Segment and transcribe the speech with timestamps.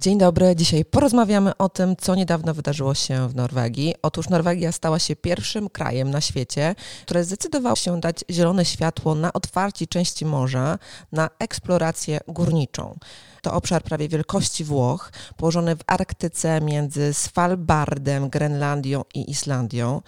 [0.00, 0.56] Dzień dobry.
[0.56, 3.94] Dzisiaj porozmawiamy o tym, co niedawno wydarzyło się w Norwegii.
[4.02, 9.32] Otóż Norwegia stała się pierwszym krajem na świecie, które zdecydowało się dać zielone światło na
[9.32, 10.78] otwarcie części morza
[11.12, 12.98] na eksplorację górniczą.
[13.42, 20.02] To obszar prawie wielkości Włoch, położony w Arktyce między Svalbardem, Grenlandią i Islandią.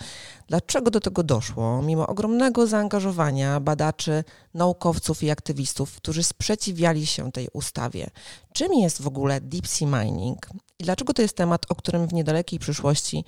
[0.48, 1.82] Dlaczego do tego doszło?
[1.82, 8.10] Mimo ogromnego zaangażowania badaczy, naukowców i aktywistów, którzy sprzeciwiali się tej ustawie.
[8.52, 12.12] Czym jest w ogóle deep sea mining i dlaczego to jest temat, o którym w
[12.12, 13.24] niedalekiej przyszłości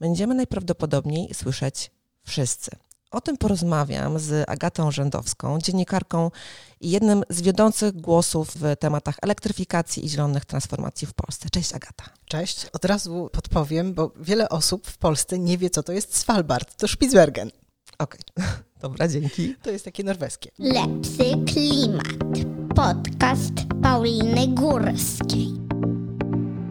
[0.00, 1.90] będziemy najprawdopodobniej słyszeć
[2.24, 2.70] wszyscy?
[3.10, 6.30] O tym porozmawiam z Agatą Rzędowską, dziennikarką
[6.80, 11.50] i jednym z wiodących głosów w tematach elektryfikacji i zielonych transformacji w Polsce.
[11.50, 12.04] Cześć Agata.
[12.24, 12.66] Cześć.
[12.72, 16.76] Od razu podpowiem, bo wiele osób w Polsce nie wie, co to jest Svalbard.
[16.76, 17.50] To Spitsbergen.
[17.98, 18.46] Okej, okay.
[18.82, 19.54] dobra, dzięki.
[19.62, 20.50] To jest takie norweskie.
[20.58, 22.06] Lepszy klimat.
[22.74, 25.48] Podcast Pauliny Górskiej.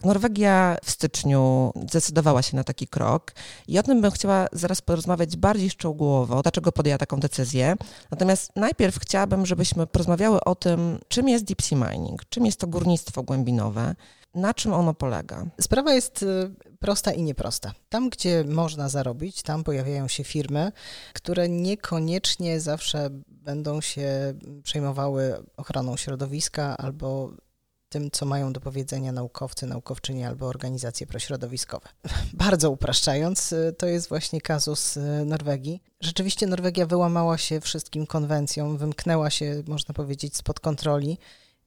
[0.03, 3.31] Norwegia w styczniu zdecydowała się na taki krok
[3.67, 7.75] i o tym bym chciała zaraz porozmawiać bardziej szczegółowo, dlaczego podjęła taką decyzję.
[8.11, 12.67] Natomiast najpierw chciałabym, żebyśmy porozmawiały o tym, czym jest deep sea mining, czym jest to
[12.67, 13.95] górnictwo głębinowe,
[14.35, 15.45] na czym ono polega.
[15.61, 16.51] Sprawa jest y,
[16.85, 17.73] prosta i nieprosta.
[17.89, 20.71] Tam, gdzie można zarobić, tam pojawiają się firmy,
[21.13, 24.33] które niekoniecznie zawsze będą się
[24.63, 27.31] przejmowały ochroną środowiska albo
[27.89, 31.89] tym, co mają do powiedzenia naukowcy, naukowczynie albo organizacje prośrodowiskowe.
[32.33, 35.81] Bardzo upraszczając, to jest właśnie kazus y, Norwegii.
[36.01, 41.17] Rzeczywiście Norwegia wyłamała się wszystkim konwencjom, wymknęła się, można powiedzieć, spod kontroli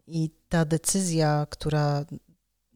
[0.07, 2.05] i ta decyzja, która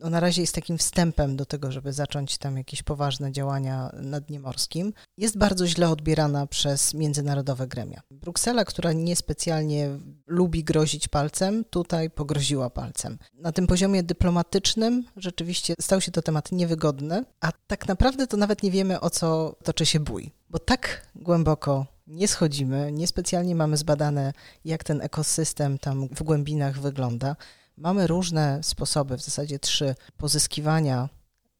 [0.02, 4.20] no na razie jest takim wstępem do tego, żeby zacząć tam jakieś poważne działania na
[4.20, 8.02] dnie morskim, jest bardzo źle odbierana przez międzynarodowe gremia.
[8.10, 9.88] Bruksela, która niespecjalnie
[10.26, 13.18] lubi grozić palcem, tutaj pogroziła palcem.
[13.34, 18.62] Na tym poziomie dyplomatycznym rzeczywiście stał się to temat niewygodny, a tak naprawdę to nawet
[18.62, 24.32] nie wiemy, o co toczy się bój, bo tak głęboko nie schodzimy, niespecjalnie mamy zbadane,
[24.64, 27.36] jak ten ekosystem tam w głębinach wygląda.
[27.82, 31.08] Mamy różne sposoby, w zasadzie trzy, pozyskiwania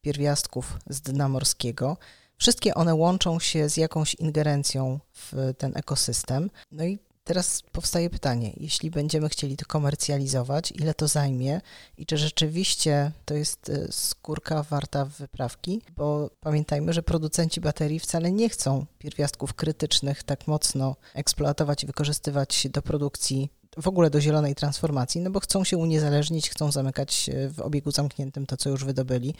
[0.01, 1.97] pierwiastków z dna morskiego.
[2.37, 6.51] Wszystkie one łączą się z jakąś ingerencją w ten ekosystem.
[6.73, 11.61] No i teraz powstaje pytanie, jeśli będziemy chcieli to komercjalizować, ile to zajmie
[11.97, 18.33] i czy rzeczywiście to jest y, skórka warta wyprawki, bo pamiętajmy, że producenci baterii wcale
[18.33, 24.55] nie chcą pierwiastków krytycznych tak mocno eksploatować i wykorzystywać do produkcji w ogóle do zielonej
[24.55, 29.35] transformacji, no bo chcą się uniezależnić, chcą zamykać w obiegu zamkniętym to, co już wydobyli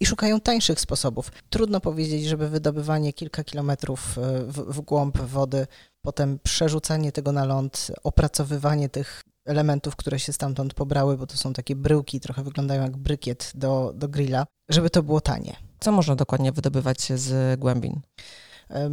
[0.00, 1.32] i szukają tańszych sposobów.
[1.50, 5.66] Trudno powiedzieć, żeby wydobywanie kilka kilometrów e, w, w głąb wody,
[6.02, 11.52] potem przerzucanie tego na ląd, opracowywanie tych elementów, które się stamtąd pobrały, bo to są
[11.52, 15.56] takie bryłki, trochę wyglądają jak brykiet do, do grilla, żeby to było tanie.
[15.80, 18.00] Co można dokładnie wydobywać z głębin?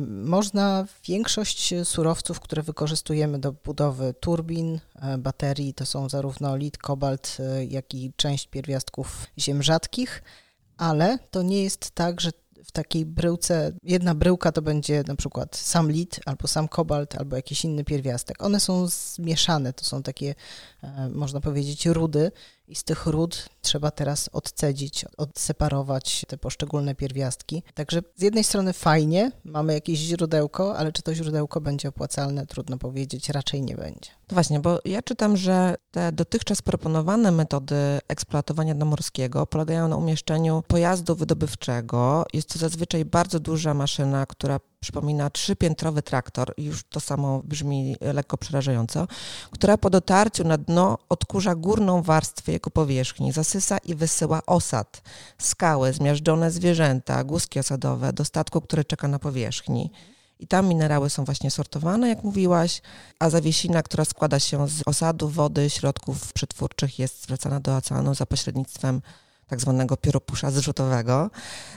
[0.07, 7.37] Można większość surowców, które wykorzystujemy do budowy turbin, e, baterii, to są zarówno lit, kobalt,
[7.39, 10.23] e, jak i część pierwiastków ziem rzadkich,
[10.77, 12.31] ale to nie jest tak, że
[12.65, 17.35] w takiej bryłce, jedna bryłka to będzie na przykład sam lit, albo sam kobalt, albo
[17.35, 18.43] jakiś inny pierwiastek.
[18.43, 20.35] One są zmieszane, to są takie,
[21.09, 22.31] można powiedzieć, rudy
[22.67, 27.63] i z tych ród trzeba teraz odcedzić, odseparować te poszczególne pierwiastki.
[27.73, 32.77] Także z jednej strony fajnie, mamy jakieś źródełko, ale czy to źródełko będzie opłacalne, trudno
[32.77, 34.09] powiedzieć, raczej nie będzie.
[34.31, 37.75] No właśnie, bo ja czytam, że te dotychczas proponowane metody
[38.07, 42.25] eksploatowania dna morskiego polegają na umieszczeniu pojazdu wydobywczego.
[42.33, 48.37] Jest to zazwyczaj bardzo duża maszyna, która przypomina trzypiętrowy traktor, już to samo brzmi lekko
[48.37, 49.07] przerażająco,
[49.51, 55.01] która po dotarciu na dno odkurza górną warstwę jego powierzchni, zasysa i wysyła osad,
[55.37, 59.91] skały, zmiażdżone zwierzęta, głuski osadowe do statku, który czeka na powierzchni.
[60.39, 62.81] I tam minerały są właśnie sortowane, jak mówiłaś,
[63.19, 68.25] a zawiesina, która składa się z osadu, wody, środków przetwórczych jest zwracana do oceanu za
[68.25, 69.01] pośrednictwem
[69.47, 71.29] tak zwanego pióropusza zrzutowego,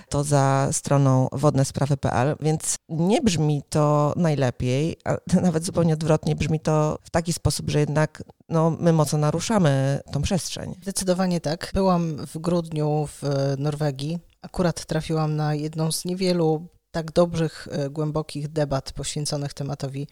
[0.09, 6.99] to za stroną wodnesprawy.pl, więc nie brzmi to najlepiej, a nawet zupełnie odwrotnie, brzmi to
[7.03, 10.75] w taki sposób, że jednak no, my mocno naruszamy tą przestrzeń.
[10.83, 11.71] Zdecydowanie tak.
[11.75, 13.23] Byłam w grudniu w
[13.59, 14.19] Norwegii.
[14.43, 20.09] Akurat trafiłam na jedną z niewielu tak dobrych, e, głębokich debat poświęconych tematowi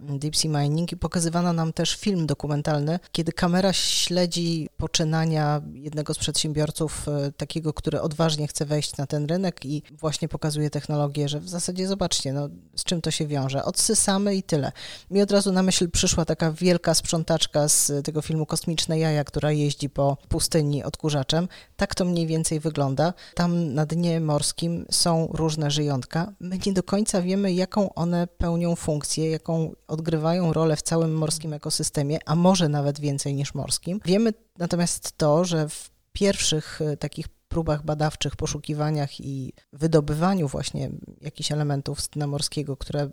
[0.00, 6.18] Deep Sea Mining i pokazywano nam też film dokumentalny, kiedy kamera śledzi poczynania jednego z
[6.18, 11.40] przedsiębiorców, e, takiego, który odważnie chce wejść na ten rynek i właśnie pokazuje technologię, że
[11.40, 13.64] w zasadzie zobaczcie, no, z czym to się wiąże.
[13.64, 14.72] Odsysamy i tyle.
[15.10, 19.52] Mi od razu na myśl przyszła taka wielka sprzątaczka z tego filmu Kosmiczne Jaja, która
[19.52, 21.48] jeździ po pustyni odkurzaczem.
[21.76, 23.12] Tak to mniej więcej wygląda.
[23.34, 26.32] Tam na dnie morskim są różne żyjątka.
[26.40, 31.52] My nie do końca wiemy, jaką one pełnią funkcję, jaką odgrywają rolę w całym morskim
[31.52, 34.00] ekosystemie, a może nawet więcej niż morskim.
[34.04, 40.90] Wiemy natomiast to, że w pierwszych e, takich próbach badawczych, poszukiwaniach i wydobywaniu właśnie
[41.20, 43.10] jakichś elementów z dna morskiego, które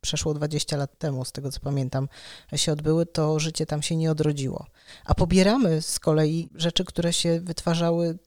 [0.00, 2.08] przeszło 20 lat temu, z tego co pamiętam,
[2.56, 4.66] się odbyły, to życie tam się nie odrodziło.
[5.04, 8.18] A pobieramy z kolei rzeczy, które się wytwarzały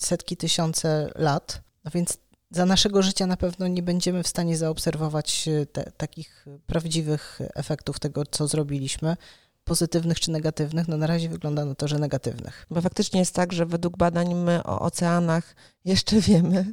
[0.00, 2.18] setki, tysiące lat, no więc
[2.50, 7.98] za naszego życia na pewno nie będziemy w stanie zaobserwować e, te, takich prawdziwych efektów
[7.98, 9.16] tego, co zrobiliśmy,
[9.64, 10.88] pozytywnych czy negatywnych.
[10.88, 12.66] No na razie wygląda na to, że negatywnych.
[12.70, 15.54] Bo faktycznie jest tak, że według badań my o oceanach
[15.84, 16.72] jeszcze wiemy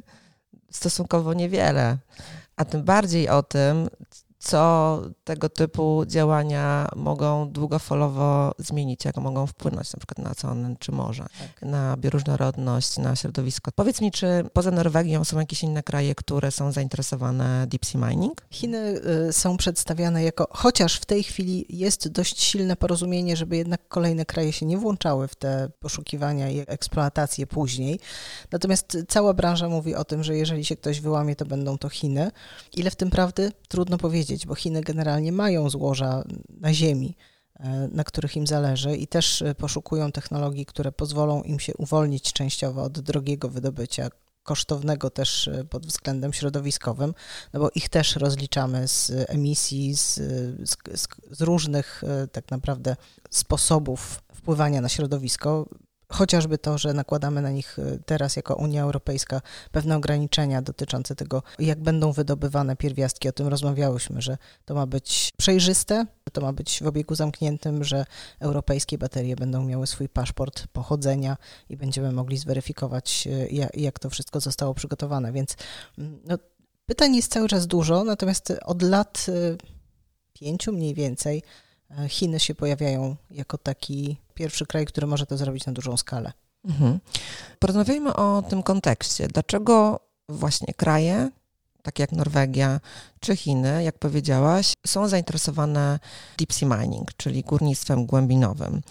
[0.70, 1.98] stosunkowo niewiele,
[2.56, 3.88] a tym bardziej o tym,
[4.38, 10.92] co tego typu działania mogą długofalowo zmienić, jak mogą wpłynąć na przykład na oceany czy
[10.92, 11.70] morze, tak.
[11.70, 13.70] na bioróżnorodność, na środowisko.
[13.74, 18.46] Powiedz mi, czy poza Norwegią są jakieś inne kraje, które są zainteresowane deep sea mining?
[18.50, 23.88] Chiny y, są przedstawiane jako, chociaż w tej chwili jest dość silne porozumienie, żeby jednak
[23.88, 28.00] kolejne kraje się nie włączały w te poszukiwania i eksploatacje później.
[28.52, 32.30] Natomiast cała branża mówi o tym, że jeżeli się ktoś wyłamie, to będą to Chiny.
[32.76, 33.52] Ile w tym prawdy?
[33.68, 36.24] Trudno powiedzieć bo Chiny generalnie mają złoża
[36.60, 37.16] na ziemi,
[37.54, 42.32] e, na których im zależy i też e, poszukują technologii, które pozwolą im się uwolnić
[42.32, 44.08] częściowo od drogiego wydobycia,
[44.42, 47.14] kosztownego też e, pod względem środowiskowym,
[47.52, 50.14] no bo ich też rozliczamy z emisji, z,
[50.70, 50.76] z,
[51.30, 52.02] z różnych
[52.32, 52.96] tak naprawdę
[53.30, 55.68] sposobów wpływania na środowisko.
[56.08, 59.40] Chociażby to, że nakładamy na nich y, teraz jako Unia Europejska
[59.72, 63.28] pewne ograniczenia dotyczące tego, jak będą wydobywane pierwiastki.
[63.28, 67.84] O tym rozmawiałyśmy, że to ma być przejrzyste, że to ma być w obiegu zamkniętym,
[67.84, 68.04] że
[68.40, 71.36] europejskie baterie będą miały swój paszport pochodzenia
[71.68, 75.32] i będziemy mogli zweryfikować, y, jak to wszystko zostało przygotowane.
[75.32, 75.56] Więc
[75.98, 76.38] mm, no,
[76.86, 79.58] pytań jest cały czas dużo, natomiast od lat y,
[80.32, 81.42] pięciu mniej więcej
[82.08, 86.32] Chiny się pojawiają jako taki pierwszy kraj, który może to zrobić na dużą skalę.
[86.64, 86.98] Mhm.
[87.58, 89.28] Porozmawiajmy o tym kontekście.
[89.28, 91.30] Dlaczego właśnie kraje,
[91.82, 92.80] takie jak Norwegia
[93.20, 95.98] czy Chiny, jak powiedziałaś, są zainteresowane
[96.38, 98.82] deep sea mining, czyli górnictwem głębinowym.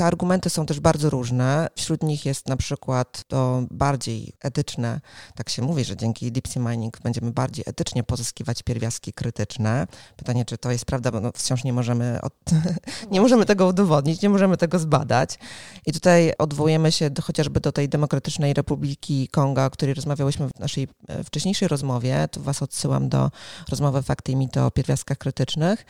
[0.00, 1.68] Te argumenty są też bardzo różne.
[1.76, 5.00] Wśród nich jest na przykład to bardziej etyczne,
[5.34, 9.86] tak się mówi, że dzięki deep sea mining będziemy bardziej etycznie pozyskiwać pierwiastki krytyczne.
[10.16, 12.34] Pytanie, czy to jest prawda, bo no wciąż nie możemy, od,
[13.10, 15.38] nie możemy tego udowodnić, nie możemy tego zbadać.
[15.86, 20.60] I tutaj odwołujemy się do, chociażby do tej Demokratycznej Republiki Konga, o której rozmawiałyśmy w
[20.60, 22.28] naszej e, wcześniejszej rozmowie.
[22.30, 23.30] Tu Was odsyłam do
[23.70, 25.84] rozmowy Fakty i Mity o pierwiastkach krytycznych.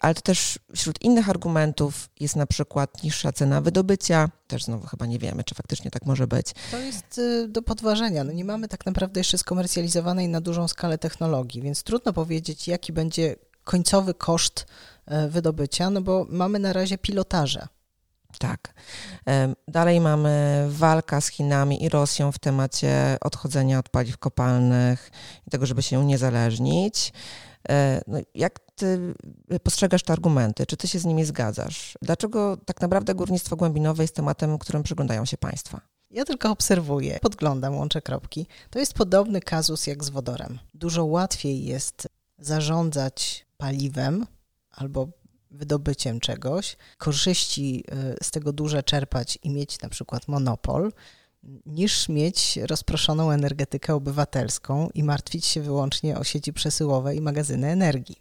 [0.00, 4.30] Ale to też wśród innych argumentów jest na przykład niższa cena wydobycia.
[4.46, 6.46] Też znowu chyba nie wiemy, czy faktycznie tak może być.
[6.70, 8.24] To jest y, do podważenia.
[8.24, 12.92] No nie mamy tak naprawdę jeszcze skomercjalizowanej na dużą skalę technologii, więc trudno powiedzieć, jaki
[12.92, 14.66] będzie końcowy koszt
[15.26, 17.68] y, wydobycia, no bo mamy na razie pilotaże.
[18.38, 18.74] Tak.
[19.68, 25.10] Dalej mamy walka z Chinami i Rosją w temacie odchodzenia od paliw kopalnych
[25.46, 27.12] i tego, żeby się uniezależnić.
[27.68, 29.14] E, no, jak ty
[29.62, 30.66] postrzegasz te argumenty?
[30.66, 31.98] Czy ty się z nimi zgadzasz?
[32.02, 35.80] Dlaczego tak naprawdę górnictwo głębinowe jest tematem, którym przyglądają się państwa?
[36.10, 38.46] Ja tylko obserwuję, podglądam, łączę kropki.
[38.70, 40.58] To jest podobny kazus jak z wodorem.
[40.74, 42.08] Dużo łatwiej jest
[42.38, 44.26] zarządzać paliwem
[44.70, 45.08] albo
[45.52, 47.84] wydobyciem czegoś, korzyści
[48.20, 50.92] y, z tego duże czerpać i mieć na przykład monopol,
[51.66, 58.16] niż mieć rozproszoną energetykę obywatelską i martwić się wyłącznie o sieci przesyłowe i magazyny energii.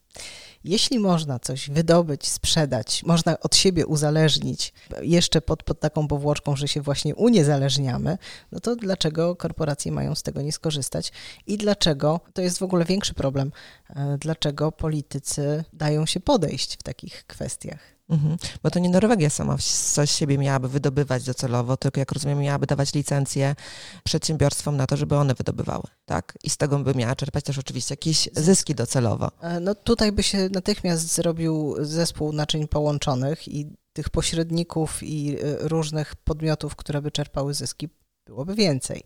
[0.63, 6.67] Jeśli można coś wydobyć, sprzedać, można od siebie uzależnić, jeszcze pod, pod taką powłoczką, że
[6.67, 8.17] się właśnie uniezależniamy,
[8.51, 11.11] no to dlaczego korporacje mają z tego nie skorzystać
[11.47, 13.51] i dlaczego, to jest w ogóle większy problem,
[13.89, 17.79] e, dlaczego politycy dają się podejść w takich kwestiach?
[18.11, 18.37] Mhm.
[18.63, 19.57] Bo to nie Norwegia sama
[19.93, 23.55] coś z siebie miałaby wydobywać docelowo, tylko jak rozumiem, miałaby dawać licencje
[24.03, 26.37] przedsiębiorstwom na to, żeby one wydobywały, tak?
[26.43, 29.31] I z tego by miała czerpać też oczywiście jakieś zyski docelowo.
[29.41, 35.37] E, no tutaj by się natychmiast zrobił zespół naczyń połączonych i tych pośredników i e,
[35.67, 37.89] różnych podmiotów, które by czerpały zyski,
[38.25, 39.03] byłoby więcej.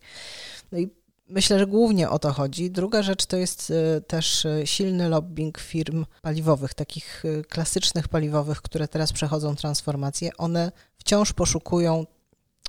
[0.71, 0.89] No i
[1.27, 2.71] Myślę, że głównie o to chodzi.
[2.71, 8.61] Druga rzecz to jest e, też e, silny lobbying firm paliwowych, takich e, klasycznych paliwowych,
[8.61, 10.29] które teraz przechodzą transformację.
[10.37, 12.05] One wciąż poszukują,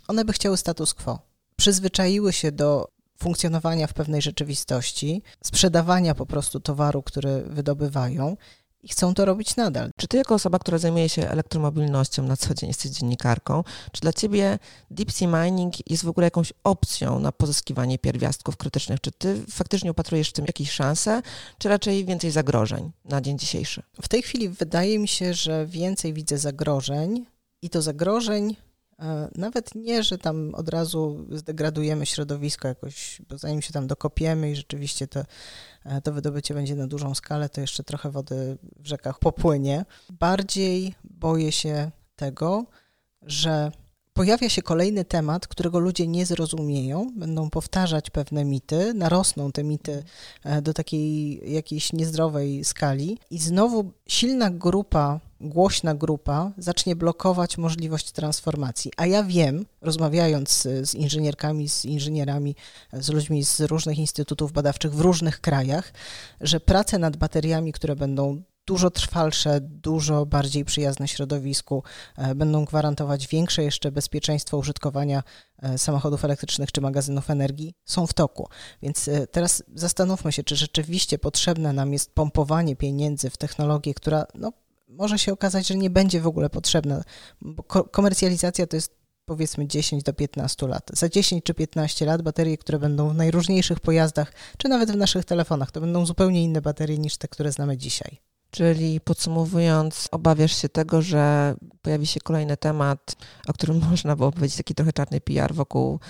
[0.08, 1.18] one by chciały status quo.
[1.56, 8.36] Przyzwyczaiły się do funkcjonowania w pewnej rzeczywistości, sprzedawania po prostu towaru, który wydobywają
[8.86, 9.90] i chcą to robić nadal.
[9.96, 14.12] Czy ty jako osoba, która zajmuje się elektromobilnością na co dzień, jesteś dziennikarką, czy dla
[14.12, 14.58] ciebie
[14.90, 19.00] deep sea mining jest w ogóle jakąś opcją na pozyskiwanie pierwiastków krytycznych?
[19.00, 21.22] Czy ty faktycznie upatrujesz w tym jakieś szanse,
[21.58, 23.82] czy raczej więcej zagrożeń na dzień dzisiejszy?
[24.02, 27.26] W tej chwili wydaje mi się, że więcej widzę zagrożeń
[27.62, 28.56] i to zagrożeń
[29.34, 34.56] nawet nie, że tam od razu zdegradujemy środowisko jakoś, bo zanim się tam dokopiemy i
[34.56, 35.20] rzeczywiście to,
[35.84, 39.84] e, to wydobycie będzie na dużą skalę, to jeszcze trochę wody w rzekach popłynie.
[40.10, 42.66] Bardziej boję się tego,
[43.22, 43.72] że
[44.12, 50.04] pojawia się kolejny temat, którego ludzie nie zrozumieją, będą powtarzać pewne mity, narosną te mity
[50.44, 58.12] e, do takiej jakiejś niezdrowej skali i znowu silna grupa, głośna grupa zacznie blokować możliwość
[58.12, 58.90] transformacji.
[58.96, 62.56] A ja wiem, rozmawiając z inżynierkami, z inżynierami,
[62.92, 65.92] z ludźmi z różnych instytutów badawczych w różnych krajach,
[66.40, 71.82] że prace nad bateriami, które będą dużo trwalsze, dużo bardziej przyjazne środowisku,
[72.16, 75.22] e, będą gwarantować większe jeszcze bezpieczeństwo użytkowania
[75.58, 78.48] e, samochodów elektrycznych czy magazynów energii, są w toku.
[78.82, 84.26] Więc e, teraz zastanówmy się, czy rzeczywiście potrzebne nam jest pompowanie pieniędzy w technologię, która
[84.34, 84.52] no,
[84.88, 87.02] może się okazać, że nie będzie w ogóle potrzebna,
[87.40, 90.90] bo komercjalizacja to jest powiedzmy 10 do 15 lat.
[90.92, 95.24] Za 10 czy 15 lat baterie, które będą w najróżniejszych pojazdach, czy nawet w naszych
[95.24, 98.20] telefonach, to będą zupełnie inne baterie niż te, które znamy dzisiaj.
[98.50, 103.16] Czyli podsumowując, obawiasz się tego, że pojawi się kolejny temat,
[103.48, 106.00] o którym można było powiedzieć taki trochę czarny PR wokół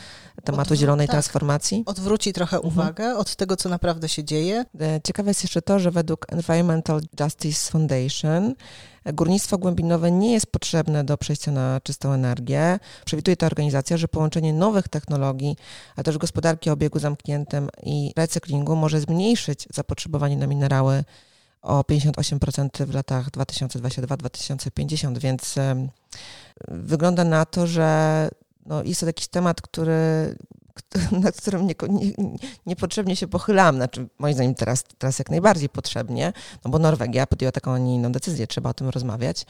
[0.44, 1.14] tematu Odwró- zielonej tak.
[1.14, 1.82] transformacji?
[1.86, 2.74] Odwróci trochę mhm.
[2.74, 4.64] uwagę od tego, co naprawdę się dzieje.
[4.80, 8.54] E, ciekawe jest jeszcze to, że według Environmental Justice Foundation
[9.12, 12.78] górnictwo głębinowe nie jest potrzebne do przejścia na czystą energię.
[13.04, 15.56] Przewiduje ta organizacja, że połączenie nowych technologii,
[15.96, 21.04] a też gospodarki o obiegu zamkniętym i recyklingu może zmniejszyć zapotrzebowanie na minerały
[21.66, 25.54] o 58% w latach 2022-2050, więc
[26.68, 28.28] wygląda na to, że
[28.66, 30.36] no jest to jakiś temat, który,
[31.22, 32.12] nad którym nie, nie,
[32.66, 36.32] niepotrzebnie się pochylam, znaczy moim zdaniem teraz, teraz jak najbardziej potrzebnie,
[36.64, 39.46] no bo Norwegia podjęła taką, a nie inną decyzję, trzeba o tym rozmawiać,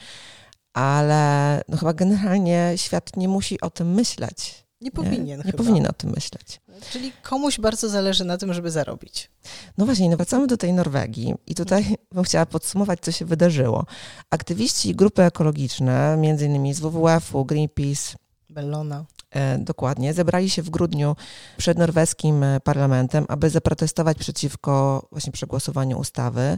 [0.73, 4.66] ale no chyba generalnie świat nie musi o tym myśleć.
[4.81, 5.39] Nie powinien.
[5.39, 6.61] Nie, nie powinien o tym myśleć.
[6.91, 9.31] Czyli komuś bardzo zależy na tym, żeby zarobić.
[9.77, 13.85] No właśnie, no wracamy do tej Norwegii i tutaj bym chciała podsumować, co się wydarzyło.
[14.29, 18.17] Aktywiści i grupy ekologiczne, między innymi z WWF-u, Greenpeace,
[18.49, 19.05] Bellona.
[19.31, 21.15] E, dokładnie, zebrali się w grudniu
[21.57, 26.57] przed norweskim parlamentem, aby zaprotestować przeciwko właśnie przegłosowaniu ustawy.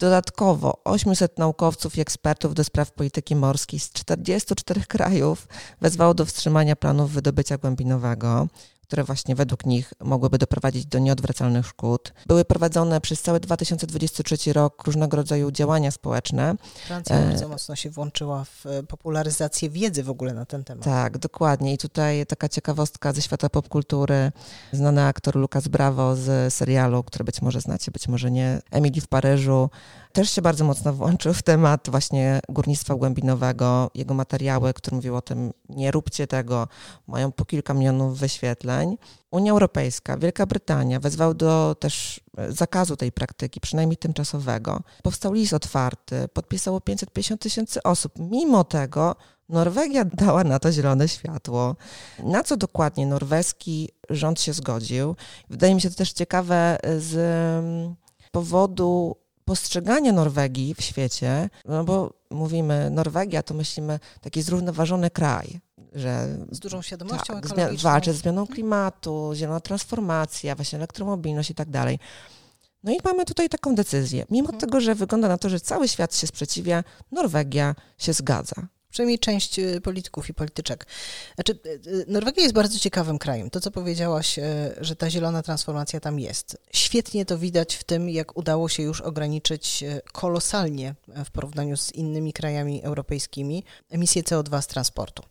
[0.00, 5.48] Dodatkowo 800 naukowców i ekspertów do spraw polityki morskiej z 44 krajów
[5.80, 8.48] wezwało do wstrzymania planów wydobycia głębinowego
[8.90, 12.12] które właśnie według nich mogłyby doprowadzić do nieodwracalnych szkód.
[12.26, 16.54] Były prowadzone przez cały 2023 rok różnego rodzaju działania społeczne.
[16.86, 17.28] Francja e...
[17.28, 20.84] bardzo mocno się włączyła w e, popularyzację wiedzy w ogóle na ten temat.
[20.84, 21.72] Tak, dokładnie.
[21.74, 24.32] I tutaj taka ciekawostka ze świata popkultury.
[24.72, 29.08] Znany aktor Lucas Bravo z serialu, który być może znacie, być może nie, Emily w
[29.08, 29.70] Paryżu,
[30.12, 33.90] też się bardzo mocno włączył w temat właśnie górnictwa głębinowego.
[33.94, 36.68] Jego materiały, które mówiły o tym, nie róbcie tego,
[37.06, 38.79] mają po kilka milionów wyświetleń.
[39.30, 44.80] Unia Europejska, Wielka Brytania wezwał do też zakazu tej praktyki, przynajmniej tymczasowego.
[45.02, 48.12] Powstał list otwarty, podpisało 550 tysięcy osób.
[48.18, 49.16] Mimo tego
[49.48, 51.76] Norwegia dała na to zielone światło.
[52.18, 55.16] Na co dokładnie norweski rząd się zgodził?
[55.50, 57.14] Wydaje mi się to też ciekawe z
[58.30, 65.60] powodu postrzegania Norwegii w świecie, no bo mówimy Norwegia, to myślimy taki zrównoważony kraj,
[65.92, 67.90] że z dużą świadomością tak, ekologiczną.
[67.90, 71.98] walczy z zmianą klimatu, zielona transformacja, właśnie elektromobilność i tak dalej.
[72.84, 74.26] No i mamy tutaj taką decyzję.
[74.30, 74.60] Mimo hmm.
[74.60, 79.58] tego, że wygląda na to, że cały świat się sprzeciwia, Norwegia się zgadza przynajmniej część
[79.58, 80.86] y, polityków i polityczek.
[81.34, 83.50] Znaczy, y, y, Norwegia jest bardzo ciekawym krajem.
[83.50, 84.38] To, co powiedziałaś,
[84.80, 86.56] że ta zielona transformacja tam jest.
[86.72, 90.94] Świetnie to widać w tym, jak udało się już ograniczyć kolosalnie
[91.24, 95.22] w porównaniu z innymi krajami europejskimi emisję CO2 z transportu.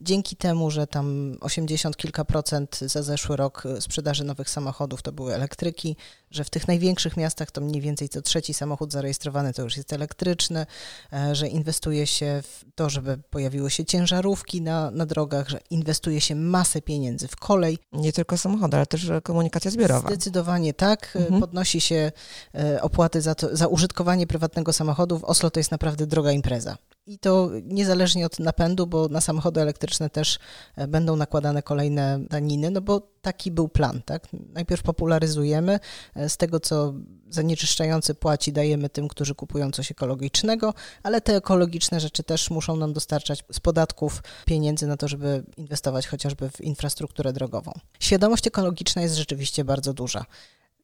[0.00, 5.34] Dzięki temu, że tam 80 kilka procent za zeszły rok sprzedaży nowych samochodów to były
[5.34, 5.96] elektryki,
[6.30, 9.92] że w tych największych miastach to mniej więcej co trzeci samochód zarejestrowany to już jest
[9.92, 10.66] elektryczny,
[11.12, 16.20] e, że inwestuje się w to, żeby pojawiły się ciężarówki na, na drogach, że inwestuje
[16.20, 17.78] się masę pieniędzy w kolej.
[17.92, 20.08] Nie tylko samochody, ale też komunikacja zbiorowa.
[20.08, 21.16] Zdecydowanie tak.
[21.16, 21.40] Mhm.
[21.40, 22.12] Podnosi się
[22.54, 25.18] e, opłaty za, to, za użytkowanie prywatnego samochodu.
[25.18, 26.76] W Oslo to jest naprawdę droga impreza.
[27.08, 30.38] I to niezależnie od napędu, bo na samochody elektryczne też
[30.76, 34.28] e, będą nakładane kolejne daniny, no bo taki był plan, tak?
[34.32, 35.80] Najpierw popularyzujemy,
[36.14, 36.94] e, z tego co
[37.30, 42.92] zanieczyszczający płaci, dajemy tym, którzy kupują coś ekologicznego, ale te ekologiczne rzeczy też muszą nam
[42.92, 47.72] dostarczać z podatków pieniędzy na to, żeby inwestować chociażby w infrastrukturę drogową.
[48.00, 50.24] Świadomość ekologiczna jest rzeczywiście bardzo duża.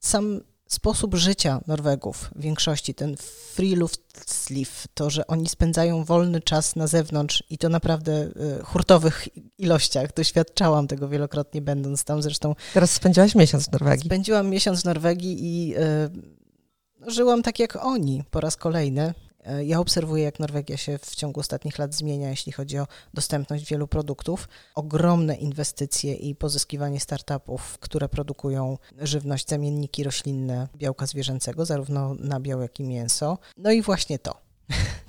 [0.01, 3.17] Sam sposób życia Norwegów w większości, ten
[3.55, 9.29] free Luftslif, to, że oni spędzają wolny czas na zewnątrz i to naprawdę y, hurtowych
[9.59, 10.15] ilościach.
[10.15, 12.55] Doświadczałam tego wielokrotnie będąc tam zresztą.
[12.75, 14.07] Teraz spędziłaś miesiąc w Norwegii.
[14.07, 19.15] Spędziłam miesiąc w Norwegii i y, żyłam tak jak oni po raz kolejny.
[19.45, 23.71] E, ja obserwuję, jak Norwegia się w ciągu ostatnich lat zmienia, jeśli chodzi o dostępność
[23.71, 24.49] wielu produktów.
[24.75, 32.81] Ogromne inwestycje i pozyskiwanie startupów, które produkują żywność, zamienniki roślinne białka zwierzęcego, zarówno nabiał, jak
[32.81, 33.39] i mięso.
[33.57, 34.41] No i właśnie to.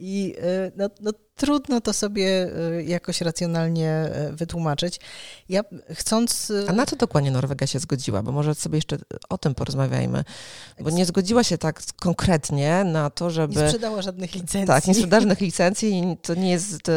[0.00, 5.00] I e, no, no, trudno to sobie e, jakoś racjonalnie e, wytłumaczyć.
[5.48, 5.62] Ja
[5.94, 6.52] chcąc...
[6.68, 8.22] A na co dokładnie Norwegia się zgodziła?
[8.22, 10.24] Bo może sobie jeszcze o tym porozmawiajmy.
[10.80, 13.60] Bo nie zgodziła się tak konkretnie na to, żeby...
[13.60, 14.66] Nie sprzedała żadnych licencji.
[14.66, 16.90] Tak, nie sprzedała żadnych licencji i to nie jest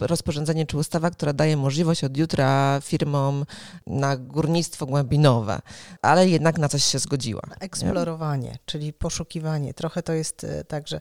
[0.00, 3.44] rozporządzenie czy ustawa, która daje możliwość od jutra firmom
[3.86, 5.60] na górnictwo głębinowe,
[6.02, 7.42] ale jednak na coś się zgodziła.
[7.60, 8.58] Eksplorowanie, nie?
[8.66, 9.74] czyli poszukiwanie.
[9.74, 11.00] Trochę to jest tak, że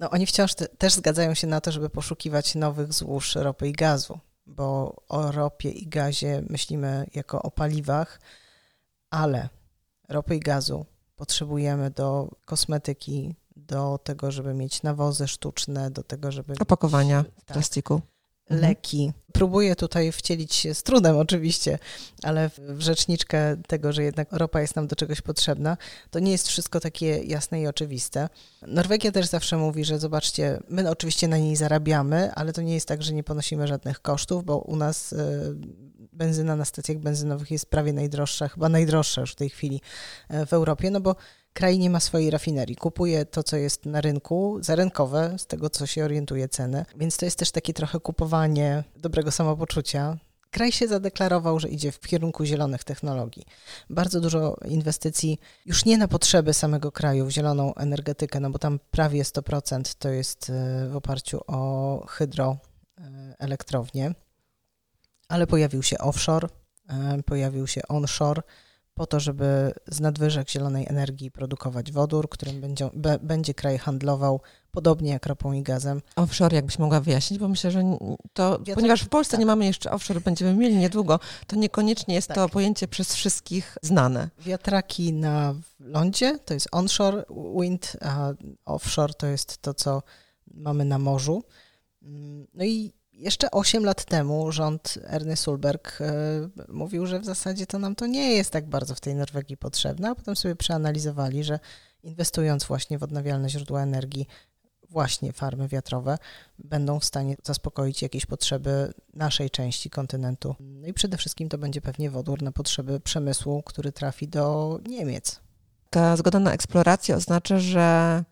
[0.00, 3.72] no, oni wciąż te, też zgadzają się na to, żeby poszukiwać nowych złóż ropy i
[3.72, 8.20] gazu, bo o ropie i gazie myślimy jako o paliwach,
[9.10, 9.48] ale
[10.08, 10.86] ropy i gazu
[11.16, 16.54] potrzebujemy do kosmetyki, do tego, żeby mieć nawozy sztuczne, do tego, żeby.
[16.60, 18.00] Opakowania tak, plastiku.
[18.50, 18.68] Mhm.
[18.70, 19.12] leki.
[19.32, 21.78] Próbuję tutaj wcielić się z trudem oczywiście,
[22.22, 25.76] ale w rzeczniczkę tego, że jednak ropa jest nam do czegoś potrzebna,
[26.10, 28.28] to nie jest wszystko takie jasne i oczywiste.
[28.66, 32.88] Norwegia też zawsze mówi, że zobaczcie, my oczywiście na niej zarabiamy, ale to nie jest
[32.88, 35.16] tak, że nie ponosimy żadnych kosztów, bo u nas e,
[36.12, 39.80] benzyna na stacjach benzynowych jest prawie najdroższa, chyba najdroższa już w tej chwili
[40.28, 41.16] e, w Europie, no bo
[41.56, 42.76] kraj nie ma swojej rafinerii.
[42.76, 46.84] Kupuje to, co jest na rynku, za rynkowe, z tego, co się orientuje ceny.
[46.96, 50.16] Więc to jest też takie trochę kupowanie dobrego samopoczucia.
[50.50, 53.44] Kraj się zadeklarował, że idzie w kierunku zielonych technologii.
[53.90, 58.80] Bardzo dużo inwestycji już nie na potrzeby samego kraju w zieloną energetykę, no bo tam
[58.90, 64.14] prawie 100% to jest e, w oparciu o hydroelektrownie,
[65.28, 66.48] ale pojawił się offshore,
[66.88, 68.42] e, pojawił się onshore
[68.96, 74.40] po to, żeby z nadwyżek zielonej energii produkować wodór, którym będzie, be, będzie kraj handlował
[74.70, 76.02] podobnie jak ropą i gazem.
[76.16, 77.82] Offshore, jakbyś mogła wyjaśnić, bo myślę, że
[78.32, 79.40] to, ponieważ w Polsce tak.
[79.40, 82.36] nie mamy jeszcze offshore, będziemy mieli niedługo, to niekoniecznie jest tak.
[82.36, 84.30] to pojęcie przez wszystkich znane.
[84.38, 87.24] Wiatraki na lądzie to jest onshore
[87.60, 88.32] wind, a
[88.64, 90.02] offshore to jest to, co
[90.54, 91.42] mamy na morzu.
[92.54, 96.12] No i jeszcze 8 lat temu rząd Erny Sulberg e,
[96.68, 100.10] mówił, że w zasadzie to nam to nie jest tak bardzo w tej Norwegii potrzebne,
[100.10, 101.58] a potem sobie przeanalizowali, że
[102.02, 104.26] inwestując właśnie w odnawialne źródła energii,
[104.90, 106.18] właśnie farmy wiatrowe,
[106.58, 110.54] będą w stanie zaspokoić jakieś potrzeby naszej części kontynentu.
[110.60, 115.40] No i przede wszystkim to będzie pewnie wodór na potrzeby przemysłu, który trafi do Niemiec.
[115.90, 118.24] Ta zgoda na eksplorację oznacza, że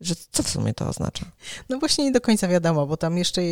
[0.00, 1.26] że co w sumie to oznacza?
[1.68, 3.42] No właśnie nie do końca wiadomo, bo tam jeszcze,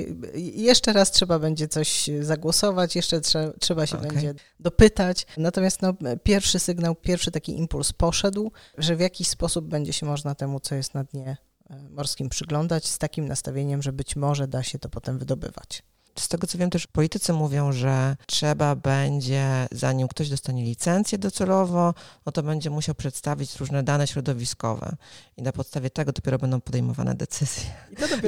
[0.55, 4.09] jeszcze raz trzeba będzie coś zagłosować, jeszcze trzeba, trzeba się okay.
[4.09, 5.27] będzie dopytać.
[5.37, 10.35] Natomiast no, pierwszy sygnał, pierwszy taki impuls poszedł, że w jakiś sposób będzie się można
[10.35, 11.37] temu, co jest na dnie
[11.71, 15.83] e, morskim przyglądać z takim nastawieniem, że być może da się to potem wydobywać
[16.19, 21.95] z tego co wiem, też politycy mówią, że trzeba będzie, zanim ktoś dostanie licencję docelowo,
[22.27, 24.97] no to będzie musiał przedstawić różne dane środowiskowe.
[25.37, 27.65] I na podstawie tego dopiero będą podejmowane decyzje.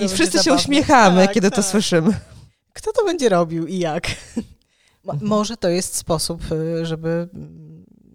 [0.01, 1.57] I, I wszyscy się uśmiechamy, tak, kiedy tak.
[1.57, 2.21] to słyszymy.
[2.73, 4.07] Kto to będzie robił i jak?
[5.07, 5.29] Mhm.
[5.29, 7.29] Może to jest sposób, y, żeby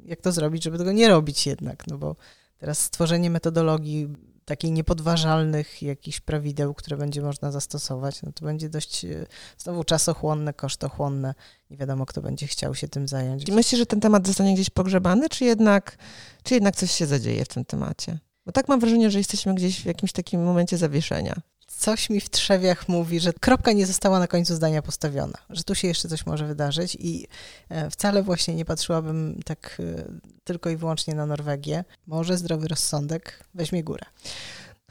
[0.05, 2.15] jak to zrobić, żeby tego nie robić jednak, no bo
[2.57, 4.07] teraz stworzenie metodologii
[4.45, 9.25] takich niepodważalnych jakichś prawideł, które będzie można zastosować, no to będzie dość e,
[9.57, 11.33] znowu czasochłonne, kosztochłonne.
[11.69, 13.51] Nie wiadomo, kto będzie chciał się tym zająć.
[13.51, 15.97] Myślisz, że ten temat zostanie gdzieś pogrzebany, czy jednak,
[16.43, 18.19] czy jednak coś się zadzieje w tym temacie?
[18.45, 21.41] Bo tak mam wrażenie, że jesteśmy gdzieś w jakimś takim momencie zawieszenia.
[21.81, 25.75] Coś mi w trzewiach mówi, że kropka nie została na końcu zdania postawiona, że tu
[25.75, 27.27] się jeszcze coś może wydarzyć i
[27.69, 30.03] e, wcale właśnie nie patrzyłabym tak e,
[30.43, 31.83] tylko i wyłącznie na Norwegię.
[32.07, 34.05] Może zdrowy rozsądek weźmie górę.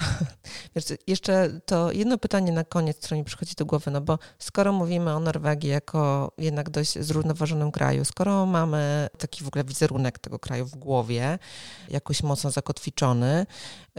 [0.77, 4.73] Wiesz, jeszcze to jedno pytanie na koniec, które mi przychodzi do głowy, no bo skoro
[4.73, 10.39] mówimy o Norwegii jako jednak dość zrównoważonym kraju, skoro mamy taki w ogóle wizerunek tego
[10.39, 11.39] kraju w głowie,
[11.89, 13.47] jakoś mocno zakotwiczony,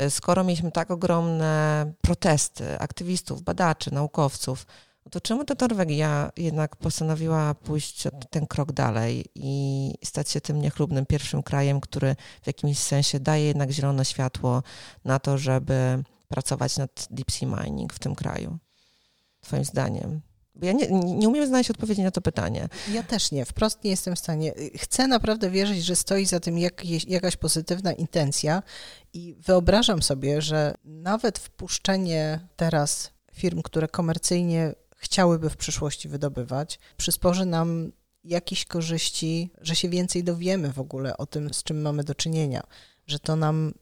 [0.10, 4.66] skoro mieliśmy tak ogromne protesty aktywistów, badaczy, naukowców,
[5.12, 11.06] to czemu ta Norwegia jednak postanowiła pójść ten krok dalej i stać się tym niechlubnym
[11.06, 14.64] pierwszym krajem, który w jakimś sensie daje jednak zielone światło
[15.06, 18.58] na to, żeby pracować nad deep sea mining w tym kraju?
[19.42, 20.22] Twoim zdaniem?
[20.62, 22.70] Ja nie, nie umiem znaleźć odpowiedzi na to pytanie.
[22.92, 24.54] Ja też nie, wprost nie jestem w stanie.
[24.78, 28.64] Chcę naprawdę wierzyć, że stoi za tym jakieś, jakaś pozytywna intencja
[29.14, 37.46] i wyobrażam sobie, że nawet wpuszczenie teraz firm, które komercyjnie chciałyby w przyszłości wydobywać, przysporzy
[37.46, 37.92] nam
[38.24, 42.64] jakieś korzyści, że się więcej dowiemy w ogóle o tym, z czym mamy do czynienia,
[43.08, 43.74] że to nam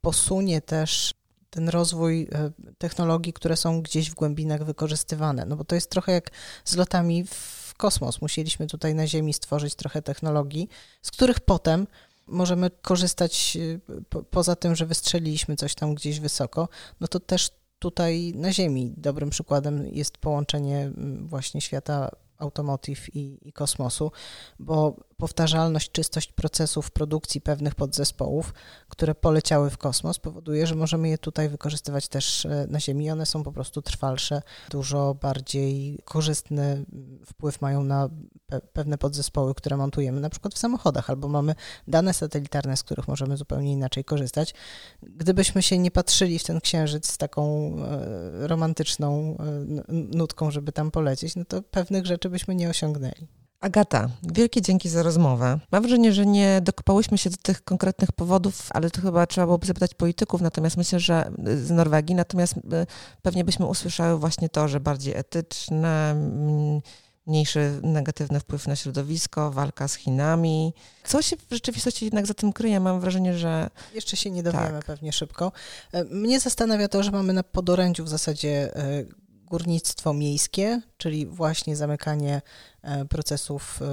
[0.00, 1.14] posunie też
[1.50, 5.46] ten rozwój e, technologii, które są gdzieś w głębinach wykorzystywane.
[5.46, 6.30] No bo to jest trochę jak
[6.64, 8.22] z lotami w kosmos.
[8.22, 10.68] Musieliśmy tutaj na Ziemi stworzyć trochę technologii,
[11.02, 11.86] z których potem
[12.26, 16.68] możemy korzystać e, po, poza tym, że wystrzeliliśmy coś tam gdzieś wysoko,
[17.00, 18.94] no to też tutaj na Ziemi.
[18.96, 24.12] Dobrym przykładem jest połączenie mm, właśnie świata automotive i, i, kosmosu,
[24.58, 28.54] bo powtarzalność, czystość procesów produkcji pewnych podzespołów,
[28.88, 33.10] które poleciały w kosmos, powoduje, że możemy je tutaj wykorzystywać też e, na Ziemi.
[33.10, 36.84] One są po prostu trwalsze, dużo bardziej korzystny
[37.26, 38.08] wpływ mają na
[38.46, 41.54] pe pewne podzespoły, które montujemy na przykład w samochodach, albo mamy
[41.88, 44.54] dane satelitarne, z których możemy zupełnie inaczej korzystać.
[45.02, 49.44] Gdybyśmy się nie patrzyli w ten księżyc z taką e, romantyczną e,
[49.92, 53.28] nutką, żeby tam polecieć, no to pewnych rzeczy byśmy nie osiągnęli.
[53.60, 55.58] Agata, wielkie dzięki za rozmowę.
[55.72, 59.66] Mam wrażenie, że nie dokopałyśmy się do tych konkretnych powodów, ale to chyba trzeba byłoby
[59.66, 62.60] zapytać polityków, natomiast myślę, że z Norwegii, natomiast y,
[63.22, 66.14] pewnie byśmy usłyszały właśnie to, że bardziej etyczne,
[67.26, 70.74] mniejszy negatywny wpływ na środowisko, walka z Chinami.
[71.04, 72.80] Co się w rzeczywistości jednak za tym kryje?
[72.80, 73.70] Mam wrażenie, że...
[73.94, 74.84] Jeszcze się nie dowiemy tak.
[74.84, 75.52] pewnie szybko.
[75.92, 79.04] E, mnie zastanawia to, że mamy na podorędziu w zasadzie e,
[79.46, 82.42] górnictwo miejskie, czyli właśnie zamykanie
[82.82, 83.84] e, procesów e,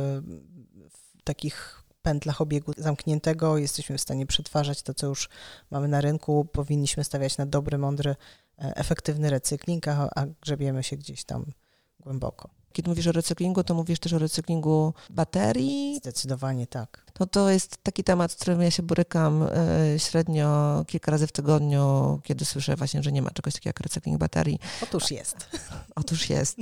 [0.89, 3.57] w takich pętlach obiegu zamkniętego.
[3.57, 5.29] Jesteśmy w stanie przetwarzać to, co już
[5.71, 6.45] mamy na rynku.
[6.45, 8.15] Powinniśmy stawiać na dobry, mądry, e,
[8.75, 11.45] efektywny recykling, a, a grzebiemy się gdzieś tam
[11.99, 12.62] głęboko.
[12.73, 15.95] Kiedy mówisz o recyklingu, to mówisz też o recyklingu baterii?
[15.97, 17.05] Zdecydowanie tak.
[17.13, 21.31] To to jest taki temat, z którym ja się borykam e, średnio kilka razy w
[21.31, 24.59] tygodniu, kiedy słyszę właśnie, że nie ma czegoś takiego jak recykling baterii.
[24.83, 25.35] Otóż jest.
[25.95, 26.57] Otóż jest.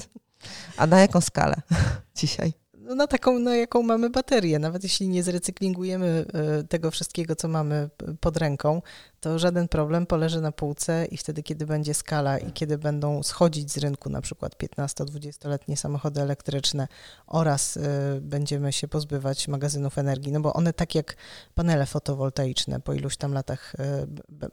[0.77, 1.61] A na jaką skalę
[2.15, 2.60] dzisiaj?
[2.95, 4.59] Na taką, na jaką mamy baterię.
[4.59, 8.81] Nawet jeśli nie zrecyklingujemy e, tego wszystkiego, co mamy pod ręką,
[9.21, 13.71] to żaden problem poleży na półce i wtedy, kiedy będzie skala i kiedy będą schodzić
[13.71, 16.87] z rynku na przykład 15-20-letnie samochody elektryczne
[17.27, 17.81] oraz y,
[18.21, 21.15] będziemy się pozbywać magazynów energii, no bo one tak jak
[21.55, 23.77] panele fotowoltaiczne po iluś tam latach y,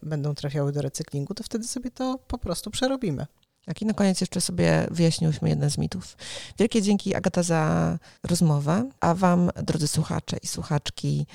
[0.03, 3.27] będą trafiały do recyklingu, to wtedy sobie to po prostu przerobimy.
[3.69, 6.17] Tak, i na koniec jeszcze sobie wyjaśniłyśmy jeden z mitów.
[6.59, 11.27] Wielkie dzięki Agata za rozmowę, a Wam, drodzy słuchacze i słuchaczki,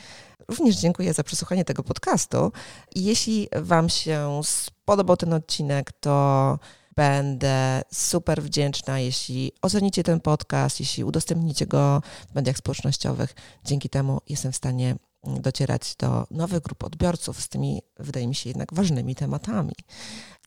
[0.48, 2.52] również dziękuję za przesłuchanie tego podcastu.
[2.96, 6.60] Jeśli Wam się spodobał ten odcinek, to
[6.96, 13.36] będę super wdzięczna, jeśli ocenicie ten podcast, jeśli udostępnicie go w mediach społecznościowych.
[13.66, 18.50] Dzięki temu jestem w stanie docierać do nowych grup odbiorców z tymi, wydaje mi się,
[18.50, 19.74] jednak ważnymi tematami.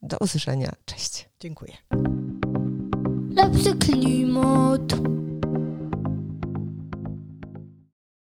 [0.02, 0.72] Do usłyszenia.
[0.84, 1.28] Cześć.
[1.40, 1.72] Dziękuję.
[3.30, 4.92] Lepszy klimat.